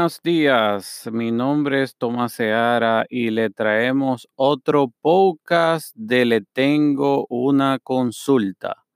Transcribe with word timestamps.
Buenos 0.00 0.22
días, 0.22 1.10
mi 1.12 1.30
nombre 1.30 1.82
es 1.82 1.94
Tomás 1.94 2.32
Seara 2.32 3.04
y 3.10 3.28
le 3.28 3.50
traemos 3.50 4.30
otro 4.34 4.90
podcast 5.02 5.94
de 5.94 6.24
Le 6.24 6.40
Tengo 6.40 7.26
una 7.28 7.78
consulta. 7.78 8.86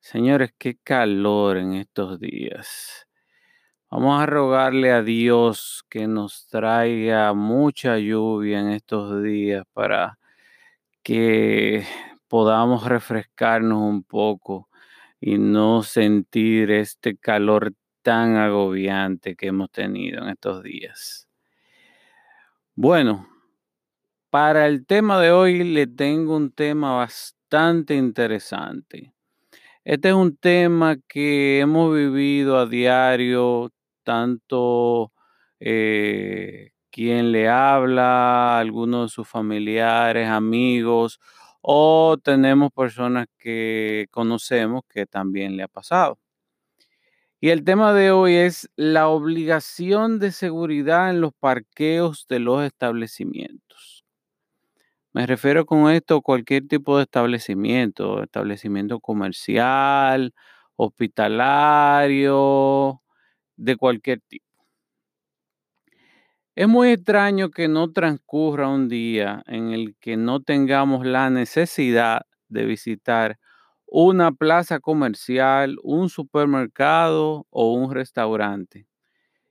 Señores, 0.00 0.54
qué 0.56 0.78
calor 0.82 1.58
en 1.58 1.74
estos 1.74 2.18
días. 2.18 3.06
Vamos 3.90 4.18
a 4.18 4.24
rogarle 4.24 4.92
a 4.92 5.02
Dios 5.02 5.84
que 5.90 6.06
nos 6.06 6.46
traiga 6.48 7.34
mucha 7.34 7.98
lluvia 7.98 8.60
en 8.60 8.70
estos 8.70 9.22
días 9.22 9.64
para 9.74 10.18
que 11.02 11.84
podamos 12.28 12.86
refrescarnos 12.86 13.82
un 13.82 14.02
poco 14.02 14.70
y 15.20 15.36
no 15.36 15.82
sentir 15.82 16.70
este 16.70 17.14
calor 17.14 17.74
tan 18.04 18.36
agobiante 18.36 19.34
que 19.34 19.48
hemos 19.48 19.70
tenido 19.72 20.22
en 20.22 20.28
estos 20.28 20.62
días. 20.62 21.26
Bueno, 22.76 23.26
para 24.30 24.66
el 24.66 24.86
tema 24.86 25.20
de 25.20 25.30
hoy 25.32 25.64
le 25.64 25.86
tengo 25.86 26.36
un 26.36 26.52
tema 26.52 26.96
bastante 26.96 27.96
interesante. 27.96 29.14
Este 29.84 30.10
es 30.10 30.14
un 30.14 30.36
tema 30.36 30.96
que 31.08 31.60
hemos 31.60 31.94
vivido 31.94 32.58
a 32.58 32.66
diario, 32.66 33.72
tanto 34.02 35.12
eh, 35.60 36.72
quien 36.90 37.32
le 37.32 37.48
habla, 37.48 38.58
algunos 38.58 39.10
de 39.10 39.14
sus 39.14 39.28
familiares, 39.28 40.28
amigos, 40.28 41.20
o 41.62 42.18
tenemos 42.22 42.70
personas 42.72 43.26
que 43.38 44.08
conocemos 44.10 44.82
que 44.88 45.06
también 45.06 45.56
le 45.56 45.62
ha 45.62 45.68
pasado. 45.68 46.18
Y 47.44 47.50
el 47.50 47.62
tema 47.62 47.92
de 47.92 48.10
hoy 48.10 48.36
es 48.36 48.70
la 48.74 49.08
obligación 49.08 50.18
de 50.18 50.32
seguridad 50.32 51.10
en 51.10 51.20
los 51.20 51.34
parqueos 51.34 52.26
de 52.26 52.38
los 52.38 52.64
establecimientos. 52.64 54.06
Me 55.12 55.26
refiero 55.26 55.66
con 55.66 55.90
esto 55.90 56.16
a 56.16 56.22
cualquier 56.22 56.66
tipo 56.66 56.96
de 56.96 57.02
establecimiento, 57.02 58.22
establecimiento 58.22 58.98
comercial, 58.98 60.32
hospitalario, 60.76 62.22
de 63.56 63.76
cualquier 63.76 64.22
tipo. 64.22 64.46
Es 66.54 66.66
muy 66.66 66.92
extraño 66.92 67.50
que 67.50 67.68
no 67.68 67.92
transcurra 67.92 68.68
un 68.68 68.88
día 68.88 69.42
en 69.46 69.68
el 69.68 69.96
que 70.00 70.16
no 70.16 70.40
tengamos 70.40 71.04
la 71.04 71.28
necesidad 71.28 72.22
de 72.48 72.64
visitar 72.64 73.38
una 74.02 74.32
plaza 74.32 74.80
comercial, 74.80 75.78
un 75.82 76.08
supermercado 76.08 77.46
o 77.50 77.72
un 77.74 77.92
restaurante. 77.94 78.86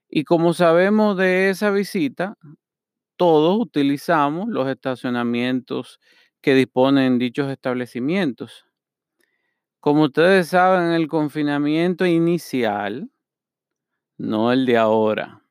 Y 0.09 0.23
como 0.25 0.53
sabemos 0.53 1.17
de 1.17 1.49
esa 1.49 1.71
visita, 1.71 2.37
todos 3.17 3.59
utilizamos 3.59 4.49
los 4.49 4.67
estacionamientos 4.69 5.99
que 6.41 6.55
disponen 6.55 7.19
dichos 7.19 7.51
establecimientos. 7.51 8.65
Como 9.79 10.05
ustedes 10.05 10.47
saben, 10.47 10.93
el 10.93 11.07
confinamiento 11.07 12.07
inicial, 12.07 13.11
no 14.17 14.51
el 14.51 14.65
de 14.65 14.75
ahora, 14.77 15.43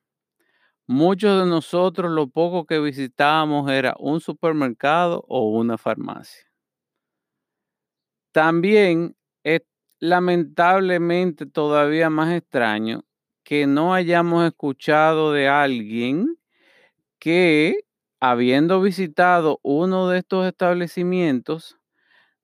muchos 0.87 1.43
de 1.43 1.49
nosotros 1.49 2.11
lo 2.11 2.29
poco 2.29 2.65
que 2.65 2.79
visitábamos 2.79 3.71
era 3.71 3.95
un 3.99 4.21
supermercado 4.21 5.25
o 5.29 5.49
una 5.51 5.77
farmacia. 5.77 6.45
También 8.35 9.15
es 9.43 9.61
lamentablemente 9.99 11.45
todavía 11.45 12.09
más 12.09 12.33
extraño 12.33 13.05
que 13.43 13.67
no 13.67 13.93
hayamos 13.93 14.43
escuchado 14.47 15.31
de 15.33 15.47
alguien 15.47 16.35
que, 17.19 17.85
habiendo 18.21 18.81
visitado 18.81 19.59
uno 19.63 20.09
de 20.09 20.19
estos 20.19 20.47
establecimientos, 20.47 21.77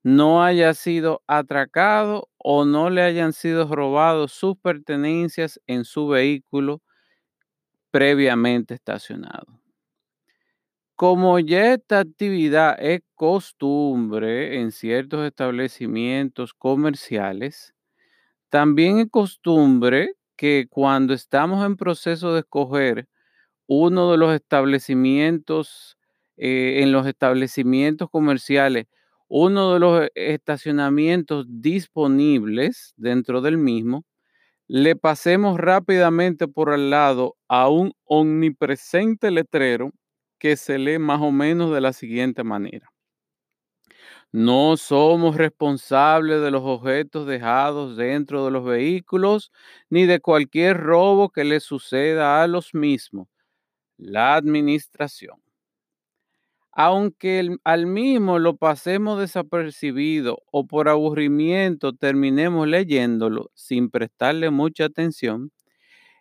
no 0.02 0.44
haya 0.44 0.74
sido 0.74 1.22
atracado 1.26 2.28
o 2.38 2.64
no 2.64 2.90
le 2.90 3.02
hayan 3.02 3.32
sido 3.32 3.66
robados 3.74 4.32
sus 4.32 4.56
pertenencias 4.58 5.60
en 5.66 5.84
su 5.84 6.08
vehículo 6.08 6.80
previamente 7.92 8.74
estacionado. 8.74 9.59
Como 11.00 11.38
ya 11.38 11.72
esta 11.72 12.00
actividad 12.00 12.76
es 12.78 13.00
costumbre 13.14 14.60
en 14.60 14.70
ciertos 14.70 15.26
establecimientos 15.26 16.52
comerciales, 16.52 17.72
también 18.50 18.98
es 18.98 19.08
costumbre 19.10 20.12
que 20.36 20.66
cuando 20.68 21.14
estamos 21.14 21.64
en 21.64 21.76
proceso 21.76 22.34
de 22.34 22.40
escoger 22.40 23.08
uno 23.66 24.12
de 24.12 24.18
los 24.18 24.34
establecimientos, 24.34 25.96
eh, 26.36 26.80
en 26.82 26.92
los 26.92 27.06
establecimientos 27.06 28.10
comerciales, 28.10 28.86
uno 29.28 29.72
de 29.74 29.80
los 29.80 30.08
estacionamientos 30.14 31.46
disponibles 31.48 32.92
dentro 32.98 33.40
del 33.40 33.58
mismo, 33.58 34.04
le 34.68 34.96
pasemos 34.96 35.58
rápidamente 35.58 36.48
por 36.48 36.70
al 36.70 36.90
lado 36.90 37.36
a 37.48 37.68
un 37.70 37.92
omnipresente 38.04 39.30
letrero 39.30 39.92
que 40.40 40.56
se 40.56 40.78
lee 40.78 40.98
más 40.98 41.20
o 41.22 41.32
menos 41.32 41.72
de 41.72 41.80
la 41.82 41.92
siguiente 41.92 42.44
manera. 42.44 42.90
No 44.32 44.76
somos 44.76 45.36
responsables 45.36 46.40
de 46.40 46.50
los 46.52 46.62
objetos 46.64 47.26
dejados 47.26 47.96
dentro 47.96 48.44
de 48.44 48.52
los 48.52 48.64
vehículos 48.64 49.50
ni 49.88 50.06
de 50.06 50.20
cualquier 50.20 50.76
robo 50.78 51.30
que 51.30 51.44
le 51.44 51.58
suceda 51.60 52.42
a 52.42 52.46
los 52.46 52.72
mismos. 52.74 53.28
La 53.98 54.36
administración. 54.36 55.40
Aunque 56.72 57.56
al 57.64 57.86
mismo 57.86 58.38
lo 58.38 58.56
pasemos 58.56 59.18
desapercibido 59.18 60.42
o 60.52 60.66
por 60.66 60.88
aburrimiento 60.88 61.92
terminemos 61.92 62.68
leyéndolo 62.68 63.50
sin 63.54 63.90
prestarle 63.90 64.50
mucha 64.50 64.84
atención, 64.84 65.50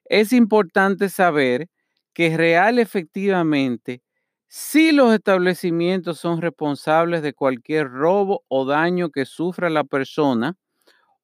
es 0.05 0.33
importante 0.33 1.09
saber 1.09 1.69
que 2.13 2.37
real 2.37 2.79
efectivamente 2.79 4.01
si 4.49 4.91
los 4.91 5.13
establecimientos 5.13 6.19
son 6.19 6.41
responsables 6.41 7.21
de 7.21 7.33
cualquier 7.33 7.87
robo 7.87 8.43
o 8.47 8.65
daño 8.65 9.11
que 9.11 9.25
sufra 9.25 9.69
la 9.69 9.83
persona 9.83 10.57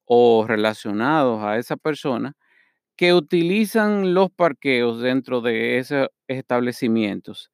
o 0.04 0.46
relacionados 0.46 1.42
a 1.42 1.58
esa 1.58 1.76
persona 1.76 2.34
que 2.96 3.14
utilizan 3.14 4.14
los 4.14 4.30
parqueos 4.30 5.00
dentro 5.00 5.40
de 5.40 5.78
esos 5.78 6.08
establecimientos, 6.28 7.50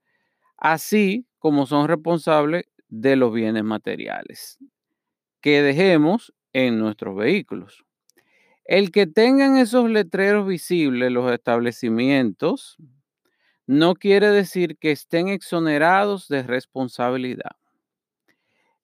así 0.59 1.27
como 1.39 1.67
son 1.67 1.89
responsables 1.89 2.65
de 2.89 3.17
los 3.17 3.33
bienes 3.33 3.65
materiales 3.65 4.59
que 5.41 5.63
dejemos 5.63 6.35
en 6.53 6.79
nuestros 6.79 7.17
vehículos. 7.17 7.85
El 8.65 8.93
que 8.93 9.07
tengan 9.07 9.57
esos 9.57 9.91
letreros 9.91 10.47
visibles 10.47 11.11
los 11.11 11.33
establecimientos 11.33 12.77
no 13.67 13.95
quiere 13.95 14.29
decir 14.31 14.77
que 14.79 14.91
estén 14.93 15.29
exonerados 15.29 16.29
de 16.29 16.43
responsabilidad. 16.43 17.53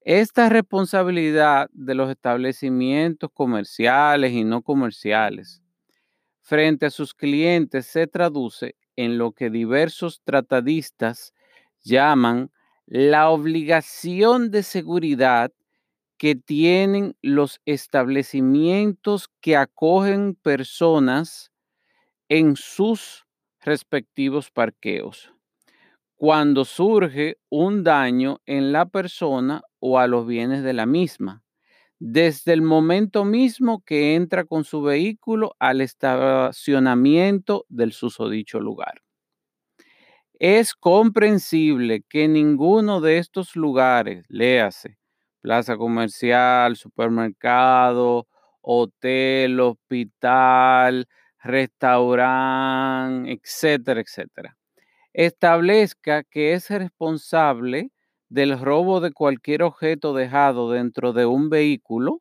Esta 0.03 0.49
responsabilidad 0.49 1.69
de 1.73 1.95
los 1.95 2.11
establecimientos 2.11 3.31
comerciales 3.35 4.33
y 4.33 4.45
no 4.45 4.63
comerciales 4.63 5.63
frente 6.41 6.87
a 6.87 6.91
sus 6.91 7.15
clientes 7.15 7.87
se 7.87 8.07
traduce 8.07 8.75
en 8.97 9.19
lo 9.19 9.33
que 9.33 9.51
diversos 9.51 10.23
tratadistas 10.25 11.35
llaman 11.85 12.51
la 12.87 13.29
obligación 13.31 14.51
de 14.51 14.63
seguridad 14.63 15.53
que 16.19 16.37
tienen 16.37 17.17
los 17.23 17.61
establecimientos 17.67 19.31
que 19.41 19.57
acogen 19.57 20.35
personas 20.37 21.53
en 22.31 22.57
sus 22.57 23.27
respectivos 23.61 24.51
parqueos. 24.51 25.33
Cuando 26.17 26.65
surge 26.65 27.39
un 27.51 27.85
daño 27.85 28.41
en 28.47 28.73
la 28.73 28.87
persona 28.87 29.63
o 29.81 29.99
a 29.99 30.07
los 30.07 30.27
bienes 30.27 30.63
de 30.65 30.73
la 30.73 30.87
misma, 30.87 31.43
desde 32.01 32.53
el 32.55 32.63
momento 32.63 33.25
mismo 33.25 33.83
que 33.85 34.15
entra 34.17 34.45
con 34.45 34.65
su 34.65 34.83
vehículo 34.83 35.57
al 35.59 35.81
estacionamiento 35.81 37.67
del 37.69 37.93
susodicho 37.93 38.61
lugar. 38.61 39.03
Es 40.41 40.75
comprensible 40.75 42.03
que 42.09 42.29
ninguno 42.29 43.01
de 43.01 43.19
estos 43.19 43.57
lugares, 43.57 44.25
léase, 44.29 44.97
plaza 45.41 45.77
comercial, 45.77 46.77
supermercado, 46.77 48.29
hotel, 48.61 49.59
hospital, 49.61 51.09
restaurante, 51.43 53.33
etcétera, 53.33 54.01
etcétera. 54.01 54.57
Establezca 55.15 56.25
que 56.25 56.55
es 56.55 56.71
responsable 56.71 57.91
del 58.29 58.59
robo 58.61 59.01
de 59.01 59.13
cualquier 59.13 59.63
objeto 59.63 60.15
dejado 60.15 60.71
dentro 60.73 61.13
de 61.13 61.27
un 61.27 61.51
vehículo 61.51 62.21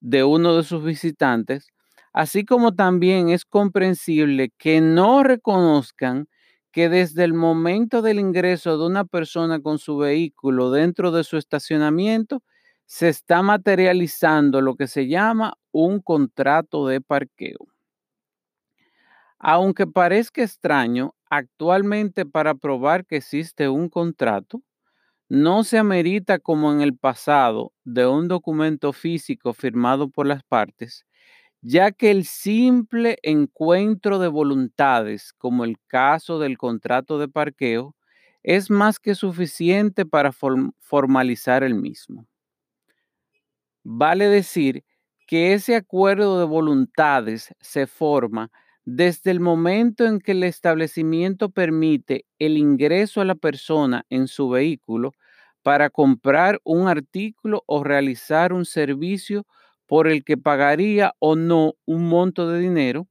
de 0.00 0.24
uno 0.24 0.56
de 0.56 0.64
sus 0.64 0.84
visitantes, 0.84 1.68
así 2.12 2.44
como 2.44 2.74
también 2.74 3.28
es 3.30 3.44
comprensible 3.44 4.50
que 4.58 4.80
no 4.80 5.22
reconozcan 5.22 6.28
que 6.72 6.88
desde 6.88 7.24
el 7.24 7.34
momento 7.34 8.02
del 8.02 8.20
ingreso 8.20 8.78
de 8.78 8.86
una 8.86 9.04
persona 9.04 9.60
con 9.60 9.78
su 9.78 9.96
vehículo 9.98 10.70
dentro 10.70 11.10
de 11.10 11.24
su 11.24 11.36
estacionamiento, 11.36 12.42
se 12.86 13.08
está 13.08 13.42
materializando 13.42 14.60
lo 14.60 14.76
que 14.76 14.88
se 14.88 15.08
llama 15.08 15.54
un 15.72 16.00
contrato 16.00 16.86
de 16.86 17.00
parqueo. 17.00 17.58
Aunque 19.42 19.86
parezca 19.86 20.42
extraño, 20.42 21.14
actualmente 21.30 22.26
para 22.26 22.54
probar 22.54 23.06
que 23.06 23.16
existe 23.16 23.68
un 23.70 23.88
contrato, 23.88 24.62
no 25.28 25.64
se 25.64 25.78
amerita 25.78 26.38
como 26.38 26.72
en 26.72 26.80
el 26.82 26.96
pasado 26.96 27.72
de 27.84 28.06
un 28.06 28.28
documento 28.28 28.92
físico 28.92 29.54
firmado 29.54 30.10
por 30.10 30.26
las 30.26 30.42
partes, 30.44 31.06
ya 31.62 31.92
que 31.92 32.10
el 32.10 32.24
simple 32.26 33.18
encuentro 33.22 34.18
de 34.18 34.28
voluntades, 34.28 35.32
como 35.34 35.64
el 35.64 35.76
caso 35.88 36.38
del 36.38 36.58
contrato 36.58 37.18
de 37.18 37.28
parqueo, 37.28 37.96
es 38.42 38.70
más 38.70 38.98
que 39.00 39.14
suficiente 39.14 40.06
para 40.06 40.32
formalizar 40.80 41.64
el 41.64 41.74
mismo. 41.74 42.26
Vale 43.84 44.26
decir 44.28 44.84
que 45.26 45.52
ese 45.54 45.76
acuerdo 45.76 46.38
de 46.38 46.44
voluntades 46.44 47.54
se 47.60 47.86
forma 47.86 48.50
desde 48.84 49.30
el 49.30 49.40
momento 49.40 50.06
en 50.06 50.20
que 50.20 50.32
el 50.32 50.42
establecimiento 50.44 51.50
permite 51.50 52.26
el 52.38 52.56
ingreso 52.58 53.20
a 53.20 53.24
la 53.24 53.34
persona 53.34 54.04
en 54.10 54.26
su 54.28 54.48
vehículo 54.48 55.12
para 55.62 55.90
comprar 55.90 56.60
un 56.64 56.88
artículo 56.88 57.62
o 57.66 57.84
realizar 57.84 58.52
un 58.52 58.64
servicio 58.64 59.46
por 59.86 60.08
el 60.08 60.24
que 60.24 60.36
pagaría 60.38 61.14
o 61.18 61.36
no 61.36 61.74
un 61.84 62.08
monto 62.08 62.48
de 62.48 62.60
dinero 62.60 63.06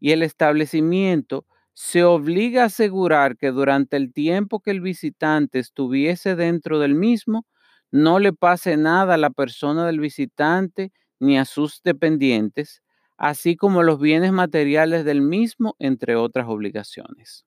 y 0.00 0.12
el 0.12 0.22
establecimiento 0.22 1.46
se 1.74 2.04
obliga 2.04 2.62
a 2.62 2.66
asegurar 2.66 3.36
que 3.36 3.50
durante 3.50 3.96
el 3.96 4.12
tiempo 4.12 4.60
que 4.60 4.70
el 4.70 4.80
visitante 4.80 5.58
estuviese 5.58 6.36
dentro 6.36 6.78
del 6.78 6.94
mismo, 6.94 7.46
no 7.90 8.18
le 8.18 8.32
pase 8.32 8.76
nada 8.76 9.14
a 9.14 9.18
la 9.18 9.30
persona 9.30 9.86
del 9.86 10.00
visitante 10.00 10.92
ni 11.18 11.38
a 11.38 11.44
sus 11.44 11.82
dependientes, 11.82 12.82
así 13.20 13.54
como 13.54 13.84
los 13.84 14.00
bienes 14.00 14.32
materiales 14.32 15.04
del 15.04 15.20
mismo, 15.22 15.76
entre 15.78 16.16
otras 16.16 16.48
obligaciones. 16.48 17.44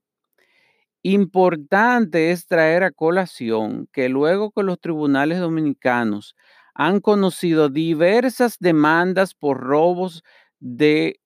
Importante 1.05 2.31
es 2.31 2.45
traer 2.47 2.83
a 2.83 2.91
colación 2.91 3.87
que 3.91 4.07
luego 4.07 4.51
que 4.51 4.63
los 4.63 4.79
tribunales 4.79 5.39
dominicanos 5.39 6.35
han 6.75 7.01
conocido 7.01 7.69
diversas 7.69 8.57
demandas 8.59 9.33
por 9.35 9.59
robos 9.59 10.23
de 10.59 11.19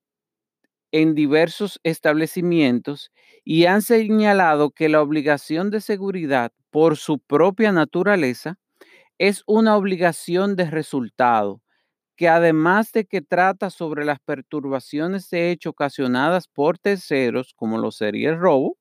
en 0.92 1.16
diversos 1.16 1.80
establecimientos 1.84 3.12
y 3.44 3.66
han 3.66 3.82
señalado 3.82 4.72
que 4.72 4.90
la 4.90 5.02
obligación 5.02 5.70
de 5.70 5.82
seguridad 5.82 6.52
por 6.72 6.98
su 6.98 7.20
propia 7.20 7.72
naturaleza 7.72 8.58
es 9.20 9.44
una 9.48 9.78
obligación 9.78 10.56
de 10.56 10.70
resultado 10.72 11.62
que 12.18 12.28
además 12.30 12.92
de 12.92 13.06
que 13.06 13.22
trata 13.22 13.70
sobre 13.70 14.04
las 14.06 14.20
perturbaciones 14.20 15.30
de 15.30 15.52
hecho 15.52 15.70
ocasionadas 15.72 16.48
por 16.50 16.80
terceros, 16.80 17.54
como 17.56 17.78
lo 17.78 17.92
sería 17.92 18.32
el 18.32 18.40
robo, 18.40 18.78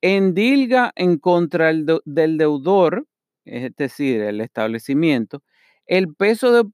endilga 0.00 0.92
en 0.96 1.18
contra 1.18 1.72
del 1.72 2.38
deudor, 2.38 3.06
es 3.44 3.76
decir, 3.76 4.22
el 4.22 4.40
establecimiento, 4.40 5.42
el 5.86 6.14
peso 6.14 6.70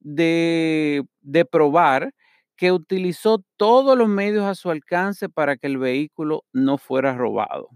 de, 0.00 1.04
de 1.22 1.44
probar 1.44 2.14
que 2.56 2.72
utilizó 2.72 3.44
todos 3.56 3.96
los 3.98 4.08
medios 4.08 4.44
a 4.44 4.54
su 4.54 4.70
alcance 4.70 5.28
para 5.28 5.56
que 5.56 5.68
el 5.68 5.78
vehículo 5.78 6.44
no 6.52 6.78
fuera 6.78 7.14
robado 7.16 7.70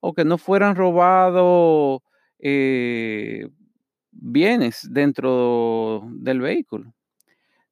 o 0.00 0.14
que 0.14 0.24
no 0.24 0.38
fueran 0.38 0.76
robados 0.76 2.00
eh, 2.38 3.48
bienes 4.12 4.86
dentro 4.90 6.02
del 6.12 6.40
vehículo. 6.40 6.92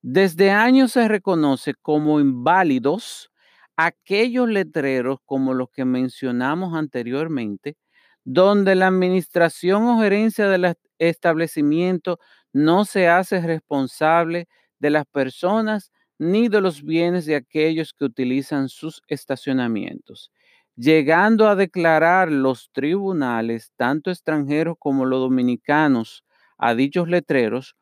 Desde 0.02 0.50
años 0.50 0.92
se 0.92 1.08
reconoce 1.08 1.74
como 1.74 2.20
inválidos 2.20 3.30
aquellos 3.76 4.48
letreros 4.48 5.18
como 5.24 5.54
los 5.54 5.70
que 5.70 5.84
mencionamos 5.84 6.74
anteriormente, 6.74 7.76
donde 8.24 8.74
la 8.74 8.88
administración 8.88 9.84
o 9.84 10.00
gerencia 10.00 10.48
del 10.48 10.74
establecimiento 10.98 12.18
no 12.52 12.84
se 12.84 13.08
hace 13.08 13.40
responsable 13.40 14.48
de 14.78 14.90
las 14.90 15.06
personas 15.06 15.92
ni 16.18 16.48
de 16.48 16.60
los 16.60 16.82
bienes 16.82 17.26
de 17.26 17.36
aquellos 17.36 17.92
que 17.94 18.04
utilizan 18.04 18.68
sus 18.68 19.02
estacionamientos, 19.08 20.32
llegando 20.76 21.48
a 21.48 21.56
declarar 21.56 22.30
los 22.30 22.70
tribunales, 22.72 23.72
tanto 23.76 24.10
extranjeros 24.10 24.76
como 24.78 25.04
los 25.06 25.20
dominicanos, 25.20 26.24
a 26.58 26.74
dichos 26.74 27.08
letreros 27.08 27.76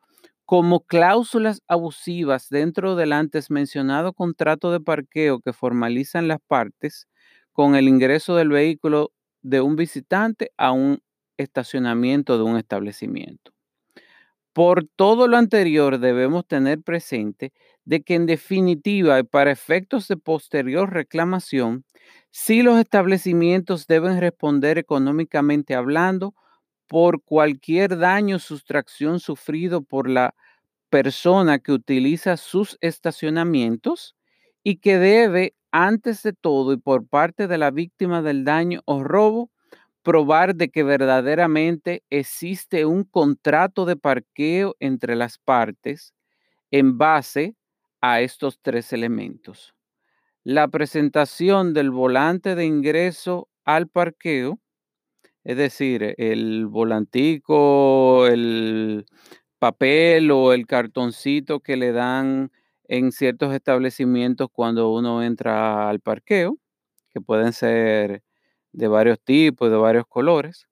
como 0.45 0.81
cláusulas 0.85 1.61
abusivas 1.67 2.47
dentro 2.49 2.95
del 2.95 3.11
antes 3.13 3.51
mencionado 3.51 4.13
contrato 4.13 4.71
de 4.71 4.79
parqueo 4.79 5.41
que 5.41 5.53
formalizan 5.53 6.27
las 6.29 6.39
partes 6.47 7.07
con 7.51 7.75
el 7.75 7.87
ingreso 7.89 8.35
del 8.35 8.49
vehículo 8.49 9.11
de 9.41 9.61
un 9.61 9.75
visitante 9.75 10.51
a 10.57 10.71
un 10.71 11.01
estacionamiento 11.37 12.37
de 12.37 12.43
un 12.43 12.57
establecimiento. 12.57 13.51
Por 14.53 14.87
todo 14.95 15.27
lo 15.27 15.37
anterior 15.37 15.99
debemos 15.99 16.47
tener 16.47 16.81
presente 16.81 17.53
de 17.85 18.01
que 18.01 18.15
en 18.15 18.25
definitiva 18.25 19.19
y 19.19 19.23
para 19.23 19.51
efectos 19.51 20.07
de 20.07 20.17
posterior 20.17 20.91
reclamación, 20.91 21.85
si 22.31 22.63
los 22.63 22.79
establecimientos 22.79 23.85
deben 23.85 24.19
responder 24.19 24.77
económicamente 24.79 25.75
hablando 25.75 26.33
por 26.87 27.21
cualquier 27.23 27.97
daño 27.97 28.37
o 28.37 28.39
sustracción 28.39 29.19
sufrido 29.19 29.81
por 29.81 30.09
la 30.09 30.33
persona 30.89 31.59
que 31.59 31.71
utiliza 31.73 32.37
sus 32.37 32.77
estacionamientos 32.81 34.15
y 34.63 34.77
que 34.77 34.97
debe, 34.97 35.55
antes 35.71 36.23
de 36.23 36.33
todo 36.33 36.73
y 36.73 36.77
por 36.77 37.07
parte 37.07 37.47
de 37.47 37.57
la 37.57 37.71
víctima 37.71 38.21
del 38.21 38.43
daño 38.45 38.81
o 38.85 39.03
robo, 39.03 39.51
probar 40.01 40.55
de 40.55 40.69
que 40.69 40.83
verdaderamente 40.83 42.03
existe 42.09 42.85
un 42.85 43.03
contrato 43.03 43.85
de 43.85 43.97
parqueo 43.97 44.75
entre 44.79 45.17
las 45.17 45.37
partes 45.37 46.13
en 46.71 46.97
base 46.97 47.55
a 47.99 48.21
estos 48.21 48.59
tres 48.61 48.93
elementos. 48.93 49.75
La 50.45 50.69
presentación 50.69 51.73
del 51.73 51.91
volante 51.91 52.55
de 52.55 52.65
ingreso 52.65 53.49
al 53.65 53.89
parqueo, 53.89 54.59
es 55.47 55.55
decir, 55.55 56.13
el 56.17 56.67
volantico, 56.67 58.27
el 58.27 59.05
papel 59.59 60.29
o 60.31 60.51
el 60.51 60.67
cartoncito 60.67 61.61
que 61.61 61.77
le 61.77 61.93
dan 61.93 62.51
en 62.89 63.13
ciertos 63.13 63.53
establecimientos 63.53 64.49
cuando 64.51 64.91
uno 64.93 65.23
entra 65.23 65.87
al 65.87 66.01
parqueo, 66.01 66.57
que 67.11 67.21
pueden 67.21 67.53
ser 67.53 68.23
de 68.73 68.87
varios 68.89 69.21
tipos, 69.21 69.71
de 69.71 69.77
varios 69.77 70.05
colores. 70.07 70.67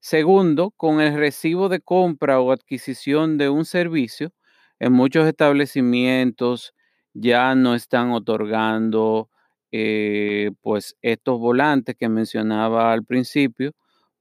Segundo, 0.00 0.70
con 0.70 1.00
el 1.00 1.16
recibo 1.16 1.68
de 1.68 1.80
compra 1.80 2.40
o 2.40 2.52
adquisición 2.52 3.36
de 3.36 3.48
un 3.48 3.64
servicio, 3.64 4.32
en 4.78 4.92
muchos 4.92 5.26
establecimientos 5.26 6.72
ya 7.14 7.56
no 7.56 7.74
están 7.74 8.12
otorgando 8.12 9.28
eh, 9.72 10.52
pues 10.62 10.96
estos 11.02 11.40
volantes 11.40 11.96
que 11.98 12.08
mencionaba 12.08 12.92
al 12.92 13.04
principio, 13.04 13.72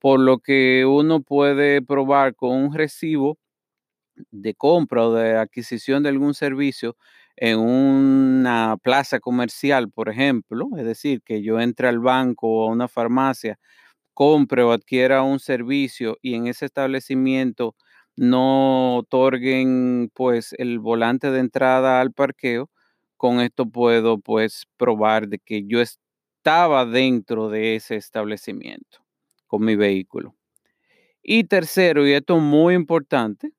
por 0.03 0.19
lo 0.19 0.39
que 0.39 0.85
uno 0.85 1.21
puede 1.23 1.81
probar 1.81 2.35
con 2.35 2.51
un 2.57 2.73
recibo 2.75 3.39
de 4.31 4.53
compra 4.55 5.07
o 5.07 5.13
de 5.13 5.37
adquisición 5.37 6.03
de 6.03 6.09
algún 6.09 6.33
servicio 6.33 6.97
en 7.37 7.59
una 7.59 8.77
plaza 8.83 9.19
comercial, 9.19 9.89
por 9.91 10.09
ejemplo, 10.09 10.67
es 10.77 10.85
decir, 10.85 11.21
que 11.23 11.41
yo 11.43 11.59
entre 11.59 11.87
al 11.87 11.99
banco 11.99 12.47
o 12.49 12.69
a 12.69 12.71
una 12.71 12.87
farmacia, 12.87 13.59
compre 14.13 14.63
o 14.63 14.71
adquiera 14.73 15.23
un 15.23 15.39
servicio 15.39 16.17
y 16.21 16.35
en 16.35 16.47
ese 16.47 16.65
establecimiento 16.67 17.75
no 18.17 18.97
otorguen 18.97 20.11
pues 20.15 20.53
el 20.59 20.79
volante 20.79 21.31
de 21.31 21.39
entrada 21.41 22.01
al 22.01 22.13
parqueo, 22.13 22.69
con 23.17 23.41
esto 23.41 23.67
puedo 23.67 24.19
pues 24.19 24.65
probar 24.77 25.27
de 25.29 25.39
que 25.39 25.65
yo 25.67 25.81
estaba 25.81 26.85
dentro 26.85 27.49
de 27.49 27.75
ese 27.77 27.95
establecimiento 27.97 29.02
con 29.53 29.63
mi 29.63 29.75
vehículo. 29.75 30.33
Y 31.21 31.43
tercero, 31.43 32.07
y 32.07 32.13
esto 32.13 32.37
es 32.37 32.41
muy 32.41 32.73
importante, 32.73 33.51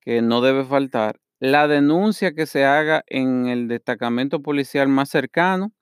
que 0.00 0.22
no 0.22 0.40
debe 0.40 0.64
faltar, 0.64 1.20
la 1.40 1.68
denuncia 1.68 2.32
que 2.32 2.46
se 2.46 2.64
haga 2.64 3.04
en 3.06 3.46
el 3.46 3.68
destacamento 3.68 4.40
policial 4.40 4.88
más 4.88 5.10
cercano 5.10 5.72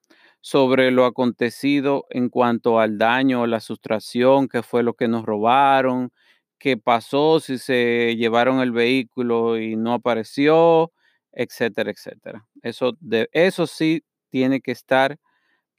sobre 0.41 0.91
lo 0.91 1.05
acontecido 1.05 2.05
en 2.09 2.27
cuanto 2.27 2.81
al 2.81 2.97
daño 2.97 3.43
o 3.43 3.47
la 3.47 3.61
sustracción, 3.61 4.49
qué 4.49 4.61
fue 4.61 4.83
lo 4.83 4.93
que 4.93 5.07
nos 5.07 5.23
robaron, 5.23 6.11
qué 6.59 6.75
pasó, 6.75 7.39
si 7.39 7.59
se 7.59 8.17
llevaron 8.17 8.59
el 8.59 8.73
vehículo 8.73 9.57
y 9.57 9.77
no 9.77 9.93
apareció, 9.93 10.91
etcétera, 11.31 11.91
etcétera. 11.91 12.45
Eso, 12.61 12.91
de, 12.99 13.29
eso 13.31 13.67
sí 13.67 14.03
tiene 14.31 14.59
que 14.59 14.73
estar 14.73 15.15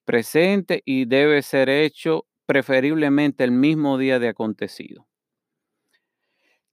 presente 0.06 0.80
y 0.86 1.04
debe 1.04 1.42
ser 1.42 1.68
hecho 1.68 2.24
preferiblemente 2.50 3.44
el 3.44 3.52
mismo 3.52 3.96
día 3.96 4.18
de 4.18 4.26
acontecido. 4.26 5.06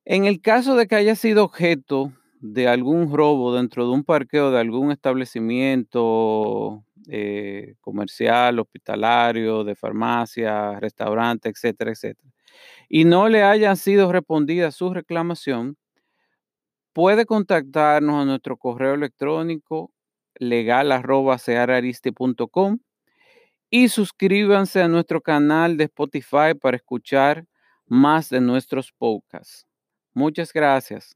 En 0.05 0.25
el 0.25 0.41
caso 0.41 0.75
de 0.75 0.88
que 0.88 0.96
haya 0.96 1.15
sido 1.15 1.43
objeto 1.43 2.13
de 2.39 2.67
algún 2.67 3.15
robo 3.15 3.53
dentro 3.53 3.86
de 3.86 3.91
un 3.91 4.03
parqueo 4.03 4.50
de 4.50 4.60
algún 4.60 4.91
establecimiento 4.91 6.84
eh, 7.07 7.75
comercial, 7.79 8.57
hospitalario, 8.57 9.63
de 9.63 9.75
farmacia, 9.75 10.79
restaurante, 10.79 11.50
etcétera, 11.50 11.91
etcétera, 11.91 12.31
y 12.89 13.05
no 13.05 13.29
le 13.29 13.43
haya 13.43 13.75
sido 13.75 14.12
respondida 14.12 14.72
su 14.72 14.91
reclamación, 14.91 15.77
puede 16.91 17.27
contactarnos 17.27 18.24
a 18.24 18.25
nuestro 18.25 18.57
correo 18.57 18.96
electrónico 18.96 19.91
legal.seararisti.com 20.39 22.79
y 23.69 23.89
suscríbanse 23.89 24.81
a 24.81 24.88
nuestro 24.88 25.21
canal 25.21 25.77
de 25.77 25.86
Spotify 25.86 26.53
para 26.59 26.77
escuchar 26.77 27.45
más 27.88 28.29
de 28.29 28.41
nuestros 28.41 28.91
podcasts. 28.93 29.65
Muchas 30.13 30.53
gracias. 30.53 31.15